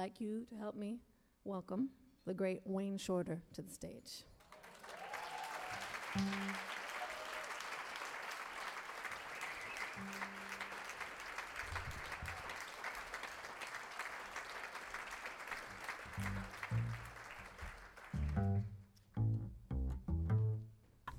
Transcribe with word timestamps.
like 0.00 0.18
you 0.18 0.46
to 0.48 0.56
help 0.56 0.74
me 0.74 0.98
welcome 1.44 1.90
the 2.24 2.32
great 2.32 2.62
Wayne 2.64 2.96
Shorter 2.96 3.42
to 3.52 3.60
the 3.60 3.70
stage. 3.70 4.24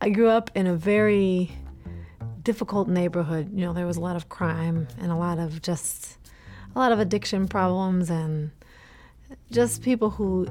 I 0.02 0.10
grew 0.10 0.28
up 0.28 0.50
in 0.56 0.66
a 0.66 0.74
very 0.74 1.52
difficult 2.42 2.88
neighborhood. 2.88 3.52
You 3.54 3.68
know, 3.68 3.74
there 3.74 3.86
was 3.86 3.98
a 3.98 4.02
lot 4.02 4.16
of 4.16 4.28
crime 4.30 4.88
and 5.00 5.12
a 5.12 5.16
lot 5.16 5.38
of 5.38 5.62
just 5.62 6.18
a 6.76 6.80
lot 6.80 6.92
of 6.92 6.98
addiction 6.98 7.48
problems 7.48 8.10
and 8.10 8.50
just 9.52 9.82
people 9.82 10.10
who 10.10 10.48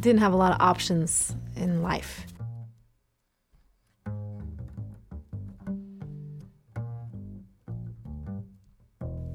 didn't 0.00 0.20
have 0.20 0.32
a 0.32 0.36
lot 0.36 0.52
of 0.52 0.60
options 0.60 1.34
in 1.56 1.82
life. 1.82 2.26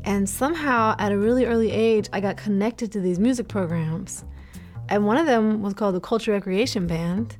And 0.06 0.30
somehow, 0.30 0.96
at 1.00 1.12
a 1.12 1.18
really 1.18 1.46
early 1.46 1.72
age, 1.72 2.10
I 2.12 2.20
got 2.20 2.38
connected 2.38 2.92
to 2.92 3.00
these 3.00 3.20
music 3.20 3.48
programs. 3.48 4.26
And 4.90 5.06
one 5.06 5.18
of 5.18 5.26
them 5.26 5.62
was 5.62 5.74
called 5.74 5.96
the 5.96 6.02
Culture 6.02 6.34
Recreation 6.34 6.88
Band, 6.88 7.38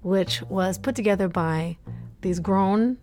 which 0.00 0.42
was 0.42 0.78
put 0.78 0.96
together 0.96 1.28
by 1.28 1.76
these 2.22 2.40
grown 2.40 2.96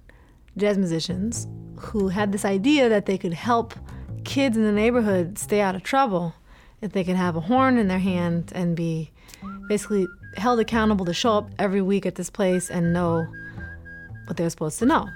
jazz 0.58 0.78
musicians 0.78 1.48
who 1.78 2.10
had 2.10 2.32
this 2.32 2.44
idea 2.44 2.90
that 2.90 3.06
they 3.06 3.18
could 3.18 3.34
help 3.34 3.74
kids 4.26 4.58
in 4.58 4.64
the 4.64 4.72
neighborhood 4.72 5.38
stay 5.38 5.62
out 5.62 5.76
of 5.76 5.84
trouble 5.84 6.34
if 6.82 6.92
they 6.94 7.04
could 7.04 7.16
have 7.16 7.36
a 7.36 7.42
horn 7.42 7.78
in 7.78 7.88
their 7.88 8.00
hand 8.00 8.52
and 8.56 8.76
be 8.76 9.12
basically 9.68 10.08
held 10.36 10.60
accountable 10.60 11.06
to 11.06 11.14
show 11.14 11.38
up 11.38 11.50
every 11.60 11.82
week 11.82 12.06
at 12.06 12.16
this 12.16 12.30
place 12.30 12.70
and 12.70 12.94
know 12.94 13.26
what 14.26 14.38
they're 14.38 14.50
supposed 14.50 14.80
to 14.80 14.86
know. 14.86 15.08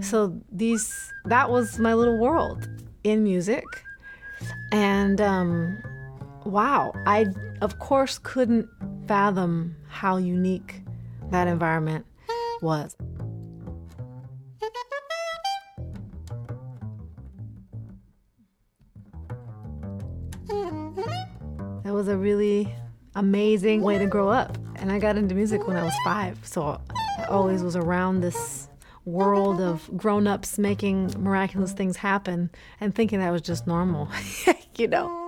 So 0.00 0.40
these 0.50 1.12
that 1.26 1.50
was 1.50 1.78
my 1.78 1.92
little 1.94 2.18
world 2.18 2.68
in 3.04 3.24
music. 3.24 3.64
And 4.72 5.20
um, 5.20 5.78
wow, 6.44 6.92
I 7.06 7.26
of 7.60 7.78
course 7.78 8.18
couldn't 8.18 8.68
fathom 9.06 9.74
how 9.88 10.16
unique 10.16 10.82
that 11.30 11.48
environment 11.48 12.06
was. 12.62 12.96
A 22.08 22.16
really 22.16 22.74
amazing 23.14 23.82
way 23.82 23.98
to 23.98 24.06
grow 24.06 24.28
up. 24.28 24.56
And 24.76 24.92
I 24.92 24.98
got 24.98 25.16
into 25.16 25.34
music 25.34 25.66
when 25.66 25.76
I 25.76 25.82
was 25.82 25.94
five, 26.04 26.38
so 26.42 26.80
I 27.18 27.24
always 27.24 27.62
was 27.62 27.76
around 27.76 28.20
this 28.20 28.68
world 29.04 29.60
of 29.60 29.88
grown 29.96 30.26
ups 30.26 30.58
making 30.58 31.14
miraculous 31.18 31.72
things 31.72 31.96
happen 31.96 32.50
and 32.80 32.94
thinking 32.94 33.20
that 33.20 33.30
was 33.30 33.42
just 33.42 33.66
normal, 33.66 34.08
you 34.76 34.86
know? 34.86 35.27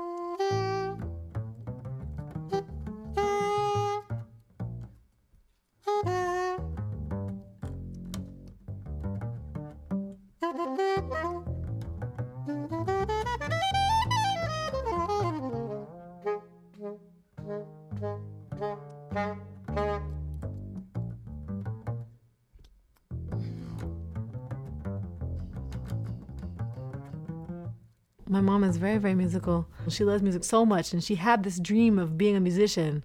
My 28.31 28.41
mom 28.41 28.63
is 28.63 28.77
very, 28.77 28.99
very 28.99 29.17
musical. 29.17 29.67
She 29.89 30.05
loves 30.05 30.23
music 30.23 30.45
so 30.45 30.65
much, 30.65 30.93
and 30.93 31.03
she 31.03 31.17
had 31.17 31.43
this 31.43 31.59
dream 31.59 31.99
of 31.99 32.17
being 32.17 32.37
a 32.37 32.41
musician, 32.41 33.03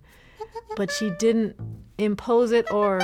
but 0.78 0.92
she 0.92 1.10
didn't 1.18 1.56
impose 1.98 2.52
it 2.52 2.72
or, 2.72 3.02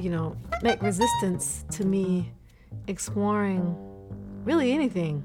you 0.00 0.10
know, 0.10 0.36
make 0.64 0.82
resistance 0.82 1.64
to 1.70 1.84
me 1.84 2.32
exploring 2.88 3.76
really 4.44 4.72
anything. 4.72 5.22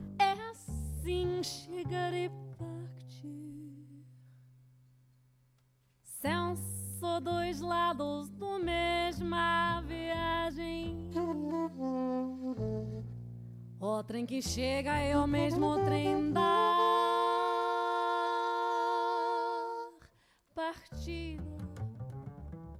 Dois 7.19 7.59
lados 7.61 8.29
do 8.29 8.59
mesma 8.59 9.83
viagem. 9.87 11.07
O 13.79 14.01
trem 14.01 14.25
que 14.25 14.41
chega 14.41 14.97
é 14.97 15.15
o 15.15 15.27
mesmo 15.27 15.83
trem 15.85 16.31
dar 16.33 16.41
partida. 20.55 21.43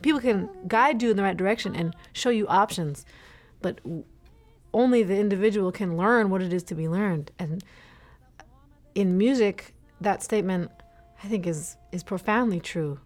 People 0.01 0.19
can 0.19 0.49
guide 0.67 1.03
you 1.03 1.11
in 1.11 1.17
the 1.17 1.21
right 1.21 1.37
direction 1.37 1.75
and 1.75 1.95
show 2.13 2.31
you 2.31 2.47
options, 2.47 3.05
but 3.61 3.79
only 4.73 5.03
the 5.03 5.19
individual 5.19 5.71
can 5.71 5.97
learn 5.97 6.31
what 6.31 6.41
it 6.41 6.51
is 6.51 6.63
to 6.63 6.73
be 6.73 6.87
learned. 6.87 7.31
And 7.37 7.63
in 8.95 9.19
music, 9.19 9.75
that 10.01 10.23
statement 10.23 10.71
I 11.23 11.27
think 11.27 11.45
is 11.45 11.77
is 11.91 12.01
profoundly 12.01 12.59
true 12.59 12.99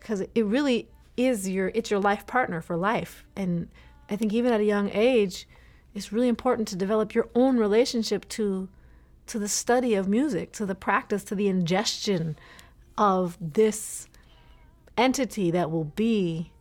because 0.00 0.20
it 0.20 0.44
really 0.44 0.88
is 1.16 1.48
your 1.48 1.70
it's 1.76 1.92
your 1.92 2.00
life 2.00 2.26
partner 2.26 2.60
for 2.60 2.76
life. 2.76 3.24
And 3.36 3.68
I 4.10 4.16
think 4.16 4.32
even 4.32 4.52
at 4.52 4.60
a 4.60 4.64
young 4.64 4.90
age, 4.92 5.46
it's 5.96 6.12
really 6.12 6.28
important 6.28 6.68
to 6.68 6.76
develop 6.76 7.14
your 7.14 7.28
own 7.34 7.56
relationship 7.56 8.28
to 8.28 8.68
to 9.26 9.40
the 9.40 9.48
study 9.48 9.94
of 9.94 10.06
music, 10.06 10.52
to 10.52 10.64
the 10.64 10.74
practice, 10.76 11.24
to 11.24 11.34
the 11.34 11.48
ingestion 11.48 12.36
of 12.96 13.36
this 13.40 14.06
entity 14.96 15.50
that 15.50 15.68
will 15.68 15.84
be 15.84 16.52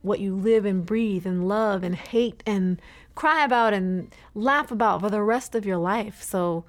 what 0.00 0.18
you 0.18 0.34
live 0.34 0.64
and 0.64 0.86
breathe 0.86 1.26
and 1.26 1.46
love 1.46 1.82
and 1.82 1.94
hate 1.94 2.42
and 2.46 2.80
cry 3.14 3.44
about 3.44 3.74
and 3.74 4.14
laugh 4.34 4.70
about 4.70 5.00
for 5.02 5.10
the 5.10 5.22
rest 5.22 5.54
of 5.54 5.66
your 5.66 5.76
life. 5.76 6.22
So 6.22 6.64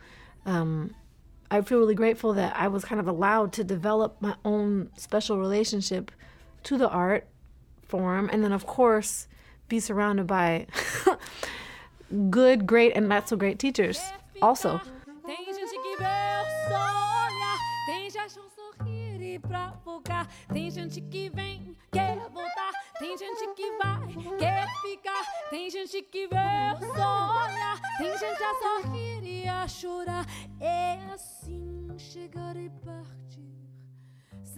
um, 0.45 0.93
I 1.49 1.61
feel 1.61 1.79
really 1.79 1.95
grateful 1.95 2.33
that 2.33 2.53
I 2.57 2.67
was 2.67 2.83
kind 2.83 2.99
of 2.99 3.07
allowed 3.07 3.53
to 3.53 3.63
develop 3.63 4.17
my 4.19 4.35
own 4.43 4.89
special 4.97 5.37
relationship 5.37 6.11
to 6.63 6.77
the 6.77 6.89
art 6.89 7.27
form. 7.83 8.29
And 8.33 8.43
then, 8.43 8.51
of 8.51 8.65
course, 8.65 9.27
be 9.69 9.79
surrounded 9.79 10.27
by 10.27 10.67
good, 12.29 12.65
great, 12.65 12.93
and 12.95 13.07
not 13.07 13.29
so 13.29 13.35
great 13.35 13.59
teachers 13.59 14.01
also. 14.41 14.81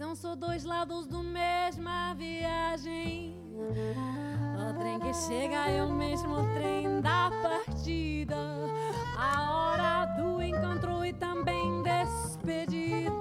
São 0.02 0.16
só 0.16 0.34
dois 0.34 0.64
lados 0.64 1.06
do 1.06 1.22
mesma 1.22 2.12
viagem. 2.14 3.36
O 4.58 4.74
trem 4.76 4.98
que 4.98 5.14
chega 5.14 5.70
é 5.70 5.80
o 5.80 5.92
mesmo 5.92 6.38
trem 6.54 7.00
da 7.00 7.30
partida. 7.40 8.36
A 9.16 9.52
hora 9.52 10.06
do 10.16 10.42
encontro 10.42 11.04
e 11.04 11.12
também 11.12 11.84
despedida. 11.84 13.12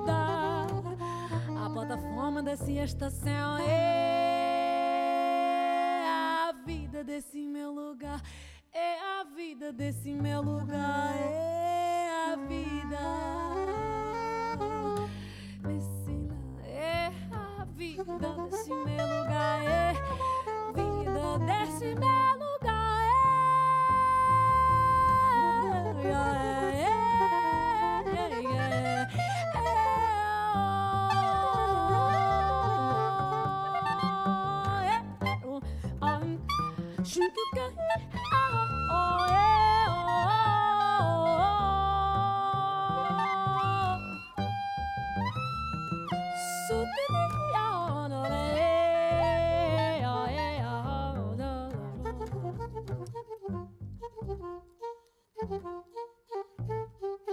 A 1.64 1.70
plataforma 1.72 2.42
dessa 2.42 2.72
estação 2.72 3.60
é 3.60 4.42
a 6.04 6.52
vida 6.66 7.04
desse 7.04 7.46
meu 7.46 7.72
lugar. 7.72 8.20
É 8.74 9.20
a 9.20 9.24
vida 9.36 9.72
desse 9.72 10.16
meu 10.16 10.42
lugar. 10.42 11.01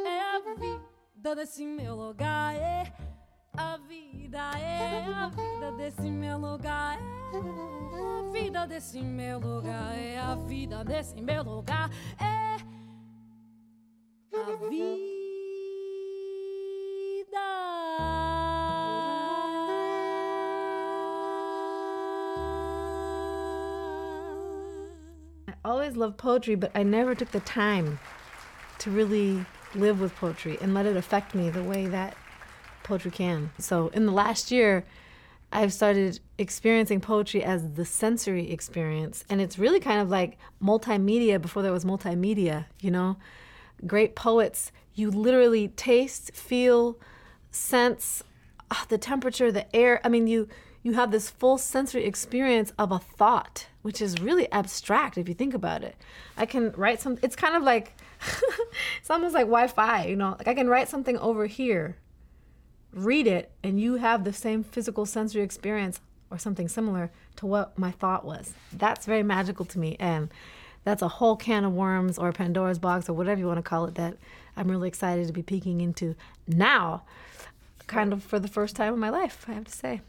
É 0.04 0.20
a 0.20 0.40
vida 0.56 1.36
desse 1.36 1.64
meu 1.64 1.94
lugar, 1.94 2.52
é 2.56 2.92
a 3.56 3.76
vida, 3.76 4.58
é 4.58 5.04
a 5.04 5.28
vida 5.28 5.72
desse 5.76 6.10
meu 6.10 6.36
lugar, 6.36 6.98
é 6.98 8.18
a 8.18 8.32
vida 8.32 8.66
desse 8.66 9.00
meu 9.00 9.38
lugar, 9.38 9.96
é 9.96 10.18
a 10.18 10.34
vida 10.34 10.84
desse 10.84 11.20
meu 11.20 11.44
lugar, 11.44 11.90
é 12.20 12.77
always 25.64 25.96
loved 25.96 26.16
poetry, 26.18 26.54
but 26.54 26.70
I 26.74 26.82
never 26.82 27.14
took 27.14 27.30
the 27.30 27.40
time 27.40 27.98
to 28.78 28.90
really 28.90 29.44
live 29.74 30.00
with 30.00 30.14
poetry 30.16 30.58
and 30.60 30.74
let 30.74 30.86
it 30.86 30.96
affect 30.96 31.34
me 31.34 31.50
the 31.50 31.62
way 31.62 31.86
that 31.86 32.16
poetry 32.84 33.10
can. 33.10 33.50
So 33.58 33.88
in 33.88 34.06
the 34.06 34.12
last 34.12 34.50
year, 34.50 34.84
I've 35.52 35.72
started 35.72 36.20
experiencing 36.36 37.00
poetry 37.00 37.42
as 37.42 37.72
the 37.72 37.84
sensory 37.84 38.50
experience. 38.50 39.24
And 39.28 39.40
it's 39.40 39.58
really 39.58 39.80
kind 39.80 40.00
of 40.00 40.10
like 40.10 40.38
multimedia 40.62 41.40
before 41.40 41.62
there 41.62 41.72
was 41.72 41.84
multimedia, 41.84 42.66
you 42.80 42.90
know? 42.90 43.16
Great 43.86 44.14
poets, 44.14 44.72
you 44.94 45.10
literally 45.10 45.68
taste, 45.68 46.34
feel, 46.34 46.98
sense 47.50 48.22
ah, 48.70 48.84
the 48.88 48.98
temperature, 48.98 49.50
the 49.50 49.74
air. 49.74 50.00
I 50.04 50.08
mean, 50.08 50.26
you 50.26 50.48
you 50.88 50.94
have 50.94 51.10
this 51.10 51.30
full 51.30 51.58
sensory 51.58 52.04
experience 52.04 52.72
of 52.78 52.92
a 52.92 52.98
thought, 52.98 53.66
which 53.82 54.00
is 54.00 54.20
really 54.20 54.50
abstract 54.52 55.18
if 55.18 55.28
you 55.28 55.34
think 55.34 55.54
about 55.54 55.82
it. 55.82 55.96
I 56.36 56.46
can 56.46 56.72
write 56.72 57.00
some 57.00 57.18
it's 57.22 57.36
kind 57.36 57.54
of 57.54 57.62
like 57.62 57.94
it's 59.00 59.10
almost 59.10 59.34
like 59.34 59.46
Wi-Fi, 59.46 60.06
you 60.06 60.16
know? 60.16 60.36
Like 60.38 60.48
I 60.48 60.54
can 60.54 60.68
write 60.68 60.88
something 60.88 61.16
over 61.18 61.46
here 61.46 61.96
read 62.92 63.26
it 63.26 63.50
and 63.62 63.80
you 63.80 63.96
have 63.96 64.24
the 64.24 64.32
same 64.32 64.64
physical 64.64 65.06
sensory 65.06 65.42
experience 65.42 66.00
or 66.30 66.38
something 66.38 66.68
similar 66.68 67.10
to 67.36 67.46
what 67.46 67.78
my 67.78 67.90
thought 67.90 68.24
was. 68.24 68.54
That's 68.72 69.06
very 69.06 69.22
magical 69.22 69.64
to 69.66 69.78
me. 69.78 69.96
And 69.98 70.30
that's 70.84 71.02
a 71.02 71.08
whole 71.08 71.36
can 71.36 71.64
of 71.64 71.72
worms 71.72 72.18
or 72.18 72.32
Pandora's 72.32 72.78
box 72.78 73.08
or 73.08 73.12
whatever 73.12 73.40
you 73.40 73.46
want 73.46 73.58
to 73.58 73.62
call 73.62 73.84
it 73.86 73.94
that 73.96 74.16
I'm 74.56 74.70
really 74.70 74.88
excited 74.88 75.26
to 75.26 75.32
be 75.32 75.42
peeking 75.42 75.80
into 75.80 76.14
now, 76.46 77.02
kind 77.86 78.12
of 78.12 78.22
for 78.22 78.38
the 78.38 78.48
first 78.48 78.74
time 78.74 78.94
in 78.94 79.00
my 79.00 79.10
life, 79.10 79.44
I 79.48 79.52
have 79.52 79.64
to 79.64 79.72
say. 79.72 80.00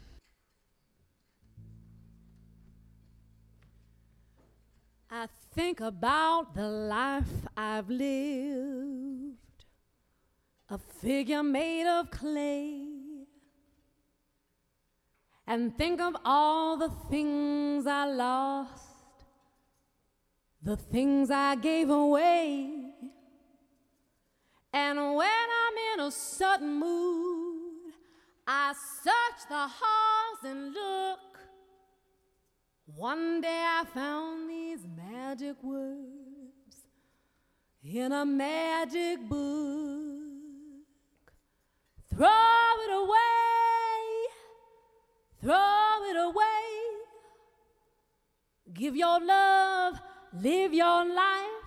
I 5.12 5.26
think 5.54 5.80
about 5.80 6.54
the 6.54 6.68
life 6.68 7.48
I've 7.56 7.90
lived 7.90 9.36
a 10.68 10.78
figure 10.78 11.42
made 11.42 11.86
of 11.88 12.12
clay. 12.12 12.86
And 15.48 15.76
think 15.76 16.00
of 16.00 16.14
all 16.24 16.76
the 16.76 16.90
things 17.10 17.88
I 17.88 18.04
lost, 18.04 19.24
the 20.62 20.76
things 20.76 21.28
I 21.28 21.56
gave 21.56 21.90
away. 21.90 22.70
And 24.72 25.16
when 25.16 25.28
I'm 25.28 25.76
in 25.94 26.06
a 26.06 26.10
certain 26.12 26.78
mood, 26.78 27.94
I 28.46 28.72
search 29.02 29.48
the 29.48 29.66
halls 29.66 30.38
and 30.44 30.72
look. 30.72 31.29
One 32.96 33.40
day 33.40 33.64
I 33.64 33.84
found 33.94 34.50
these 34.50 34.80
magic 34.96 35.62
words 35.62 36.84
in 37.82 38.12
a 38.12 38.24
magic 38.24 39.20
book. 39.28 40.20
Throw 42.14 42.26
it 42.26 42.92
away, 42.92 44.26
throw 45.40 46.04
it 46.10 46.16
away. 46.16 46.62
Give 48.72 48.96
your 48.96 49.20
love, 49.20 50.00
live 50.32 50.74
your 50.74 51.04
life 51.04 51.64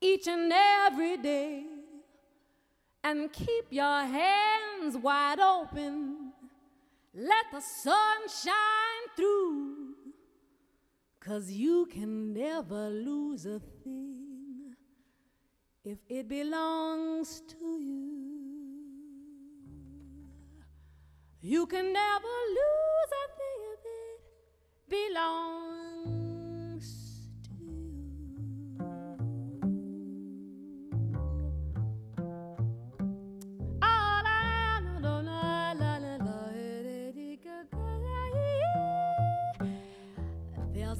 each 0.00 0.26
and 0.26 0.52
every 0.52 1.16
day. 1.18 1.64
And 3.02 3.32
keep 3.32 3.66
your 3.70 4.02
hands 4.02 4.96
wide 4.96 5.40
open. 5.40 6.32
Let 7.14 7.46
the 7.52 7.60
sun 7.60 8.28
shine. 8.42 8.99
Cause 11.20 11.50
you 11.50 11.86
can 11.86 12.32
never 12.32 12.88
lose 12.88 13.44
a 13.44 13.60
thing 13.84 14.74
if 15.84 15.98
it 16.08 16.28
belongs 16.28 17.42
to 17.46 17.78
you. 17.78 18.20
You 21.42 21.66
can 21.66 21.92
never 21.92 22.36
lose 22.48 23.12
a 23.12 23.26
thing 23.36 23.60
if 23.74 23.80
it 23.84 25.12
belongs 25.12 26.19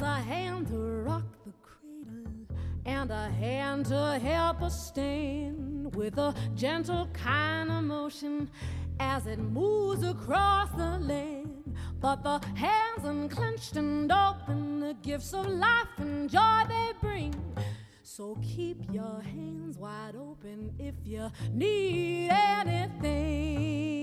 A 0.02 0.14
hand 0.14 0.68
to 0.68 0.78
rock 0.78 1.24
the 1.44 1.52
cradle 1.60 2.32
and 2.86 3.10
a 3.10 3.28
hand 3.28 3.84
to 3.86 4.18
help 4.18 4.62
us 4.62 4.88
stand 4.88 5.94
with 5.94 6.16
a 6.16 6.34
gentle 6.54 7.06
kind 7.12 7.70
of 7.70 7.84
motion 7.84 8.48
as 8.98 9.26
it 9.26 9.38
moves 9.38 10.02
across 10.02 10.70
the 10.70 10.98
land. 11.00 11.76
But 12.00 12.22
the 12.22 12.40
hands 12.54 13.04
unclenched 13.04 13.76
and 13.76 14.10
open, 14.10 14.80
the 14.80 14.94
gifts 15.02 15.34
of 15.34 15.46
life 15.46 15.88
and 15.98 16.30
joy 16.30 16.62
they 16.66 16.92
bring. 17.02 17.34
So 18.02 18.38
keep 18.42 18.78
your 18.90 19.20
hands 19.20 19.76
wide 19.76 20.16
open 20.16 20.72
if 20.78 20.94
you 21.04 21.30
need 21.52 22.30
anything. 22.30 23.99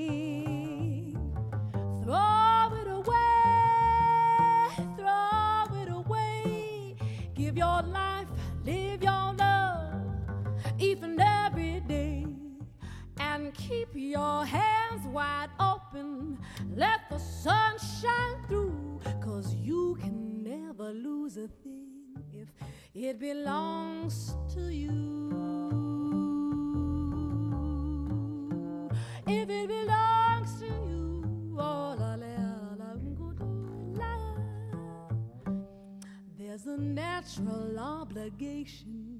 Natural 37.18 37.80
obligation 37.80 39.20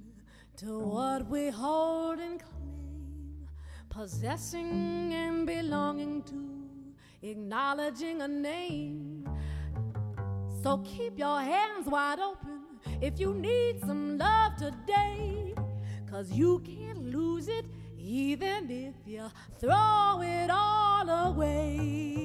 to 0.56 0.78
what 0.78 1.28
we 1.28 1.48
hold 1.50 2.20
and 2.20 2.38
claim, 2.38 3.48
possessing 3.88 5.12
and 5.12 5.44
belonging 5.44 6.22
to, 6.22 7.28
acknowledging 7.28 8.22
a 8.22 8.28
name. 8.28 9.28
So 10.62 10.78
keep 10.78 11.18
your 11.18 11.40
hands 11.40 11.88
wide 11.88 12.20
open 12.20 12.60
if 13.00 13.18
you 13.18 13.34
need 13.34 13.80
some 13.80 14.16
love 14.16 14.54
today. 14.56 15.54
Cause 16.08 16.30
you 16.30 16.60
can't 16.60 17.04
lose 17.04 17.48
it 17.48 17.64
even 17.98 18.70
if 18.70 18.94
you 19.06 19.28
throw 19.58 20.20
it 20.22 20.50
all 20.50 21.08
away. 21.08 22.17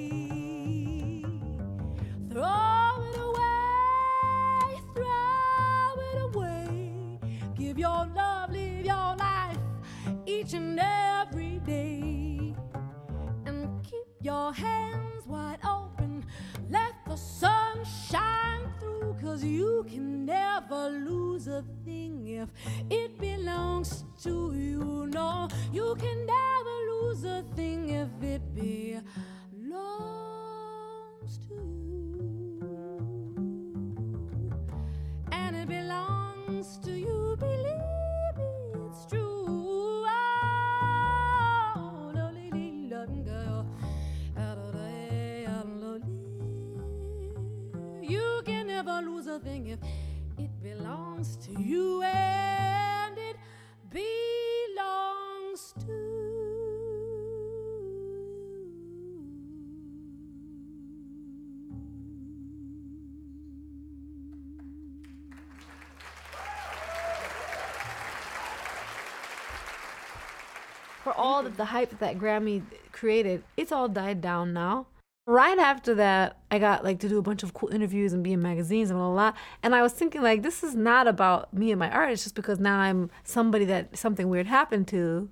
All 71.16 71.46
of 71.46 71.58
the 71.58 71.66
hype 71.66 71.98
that 72.00 72.18
Grammy 72.18 72.64
created, 72.92 73.44
it's 73.58 73.72
all 73.72 73.88
died 73.88 74.22
down 74.22 74.54
now. 74.54 74.88
Right 75.26 75.58
after 75.58 75.96
that, 75.96 76.38
I 76.52 76.60
got 76.60 76.84
like 76.84 77.00
to 77.00 77.10
do 77.10 77.18
a 77.18 77.22
bunch 77.22 77.44
of 77.44 77.54
cool 77.54 77.70
interviews 77.70 78.12
and 78.12 78.24
be 78.24 78.34
in 78.34 78.42
magazines 78.42 78.90
and 78.90 79.00
blah, 79.00 79.08
blah, 79.08 79.32
blah. 79.32 79.40
And 79.62 79.74
I 79.74 79.82
was 79.82 79.94
thinking 79.94 80.22
like, 80.22 80.44
this 80.44 80.64
is 80.64 80.76
not 80.76 81.08
about 81.08 81.54
me 81.54 81.72
and 81.72 81.80
my 81.80 81.90
art. 81.90 82.12
It's 82.12 82.24
just 82.24 82.36
because 82.36 82.60
now 82.60 82.80
I'm 82.80 83.10
somebody 83.24 83.64
that 83.66 83.98
something 83.98 84.28
weird 84.28 84.48
happened 84.48 84.88
to. 84.90 85.30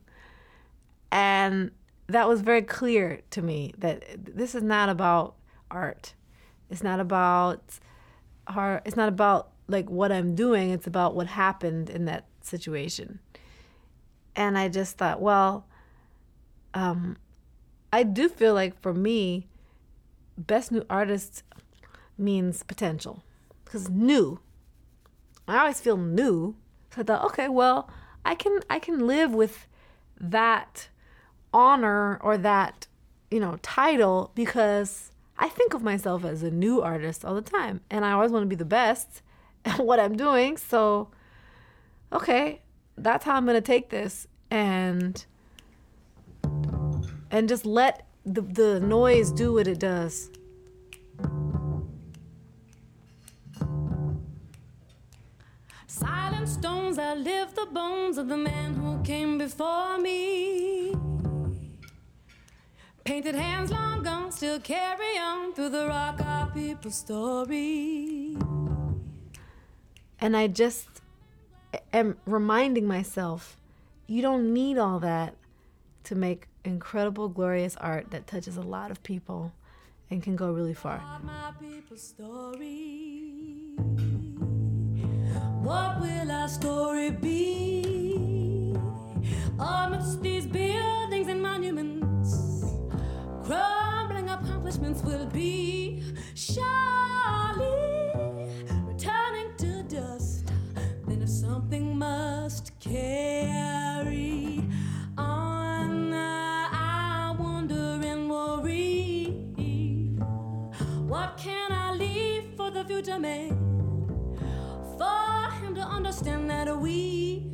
And 1.12 1.72
that 2.08 2.30
was 2.30 2.42
very 2.42 2.62
clear 2.62 3.22
to 3.32 3.42
me 3.42 3.74
that 3.78 4.04
this 4.18 4.56
is 4.56 4.64
not 4.64 4.88
about 4.88 5.36
art. 5.70 6.14
It's 6.70 6.84
not 6.84 7.02
about 7.02 7.80
art. 8.48 8.84
It's 8.86 8.96
not 8.96 9.10
about 9.10 9.52
like 9.68 9.90
what 9.90 10.12
I'm 10.12 10.36
doing. 10.36 10.70
It's 10.70 10.88
about 10.88 11.16
what 11.16 11.28
happened 11.28 11.90
in 11.90 12.06
that 12.06 12.28
situation 12.42 13.20
and 14.36 14.58
I 14.58 14.70
just 14.70 14.98
thought, 14.98 15.22
well, 15.22 15.66
um, 16.74 17.18
I 17.92 18.04
do 18.04 18.30
feel 18.30 18.54
like 18.54 18.80
for 18.82 18.94
me, 18.94 19.48
best 20.38 20.72
new 20.72 20.86
artist 20.90 21.44
means 22.18 22.64
potential 22.64 23.24
because 23.64 23.90
new. 23.90 24.40
I 25.48 25.60
always 25.60 25.82
feel 25.82 25.98
new, 25.98 26.56
so 26.94 27.02
I 27.02 27.04
thought, 27.04 27.26
okay, 27.26 27.50
well, 27.50 27.90
I 28.24 28.36
can 28.36 28.60
I 28.70 28.80
can 28.80 29.08
live 29.08 29.34
with 29.34 29.68
that 30.20 30.88
honor 31.54 32.18
or 32.22 32.38
that 32.38 32.88
you 33.30 33.40
know 33.40 33.58
title 33.62 34.32
because 34.36 35.12
I 35.38 35.50
think 35.50 35.74
of 35.74 35.82
myself 35.82 36.24
as 36.24 36.44
a 36.44 36.52
new 36.52 36.82
artist 36.82 37.26
all 37.26 37.36
the 37.36 37.42
time, 37.42 37.82
and 37.90 38.06
I 38.06 38.12
always 38.12 38.32
want 38.32 38.44
to 38.44 38.48
be 38.48 38.56
the 38.56 38.66
best 38.66 39.22
at 39.66 39.80
what 39.80 40.00
I'm 40.00 40.16
doing. 40.16 40.58
So, 40.58 41.10
okay, 42.14 42.62
that's 42.98 43.26
how 43.26 43.36
I'm 43.36 43.46
gonna 43.46 43.62
take 43.62 43.90
this 43.90 44.28
and 44.50 45.26
and 47.32 47.48
just 47.48 47.66
let 47.66 48.06
the 48.26 48.42
the 48.42 48.80
noise 48.80 49.32
do 49.32 49.54
what 49.54 49.68
it 49.68 49.80
does. 49.80 50.30
Silent 55.88 56.48
stones 56.48 56.98
that 56.98 57.18
lift 57.18 57.56
the 57.56 57.66
bones 57.66 58.18
of 58.18 58.28
the 58.28 58.38
man 58.38 58.76
who 58.76 59.02
came 59.04 59.38
before 59.38 59.98
me. 59.98 60.96
Painted 63.04 63.36
hands 63.36 63.72
long 63.72 64.04
gone 64.04 64.32
still 64.32 64.60
carry 64.60 65.18
on 65.18 65.54
through 65.54 65.70
the 65.70 65.88
rock 65.88 66.22
our 66.24 66.50
people's 66.52 66.96
story. 66.96 68.38
And 70.20 70.38
I 70.38 70.48
just 70.48 70.88
am 71.92 72.18
reminding 72.26 72.88
myself 72.88 73.58
you 74.08 74.22
don't 74.22 74.54
need 74.54 74.78
all 74.78 75.00
that 75.00 75.36
to 76.04 76.16
make 76.16 76.48
incredible, 76.64 77.30
glorious 77.30 77.76
art 77.78 78.12
that 78.12 78.28
touches 78.28 78.58
a 78.58 78.62
lot 78.62 78.92
of 78.92 79.02
people 79.04 79.54
and 80.10 80.22
can 80.22 80.36
go 80.36 80.52
really 80.52 80.74
far. 80.74 81.00
What 85.62 86.02
will 86.02 86.32
our 86.32 86.48
story 86.48 87.12
be? 87.12 88.76
Amidst 89.60 90.22
these 90.22 90.46
buildings 90.48 91.28
and 91.28 91.42
monuments, 91.42 92.64
crumbling 93.46 94.30
accomplishments 94.30 95.04
will 95.04 95.28
be 95.28 96.04
surely 96.34 96.91
for 114.98 115.52
him 115.62 115.76
to 115.76 115.82
understand 115.82 116.50
that 116.50 116.80
we 116.80 117.46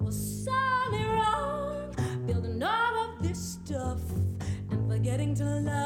were 0.00 0.10
sorely 0.10 1.04
wrong, 1.04 1.94
building 2.26 2.60
all 2.60 3.04
of 3.04 3.22
this 3.22 3.58
stuff 3.62 4.00
and 4.70 4.90
forgetting 4.90 5.34
to 5.36 5.44
love. 5.44 5.83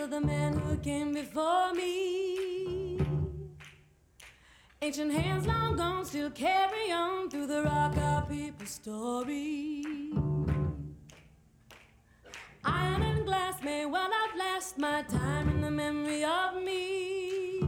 Of 0.00 0.10
the 0.10 0.20
man 0.20 0.58
who 0.58 0.76
came 0.78 1.12
before 1.12 1.74
me. 1.74 2.98
Ancient 4.80 5.12
hands 5.12 5.46
long 5.46 5.76
gone 5.76 6.06
still 6.06 6.30
carry 6.30 6.90
on 6.90 7.28
through 7.28 7.46
the 7.46 7.62
rock 7.62 7.94
our 7.98 8.22
people's 8.22 8.70
story. 8.70 9.84
Iron 12.64 13.02
and 13.02 13.26
glass 13.26 13.62
may 13.62 13.84
well 13.84 14.10
outlast 14.22 14.78
my 14.78 15.02
time 15.02 15.50
in 15.50 15.60
the 15.60 15.70
memory 15.70 16.24
of 16.24 16.62
me. 16.62 17.60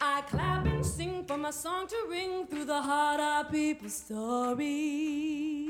I 0.00 0.22
clap 0.22 0.64
and 0.64 0.86
sing 0.86 1.26
for 1.26 1.36
my 1.36 1.50
song 1.50 1.86
to 1.88 1.96
ring 2.08 2.46
through 2.46 2.64
the 2.64 2.80
heart 2.80 3.20
our 3.20 3.44
people's 3.44 3.96
story. 3.96 5.63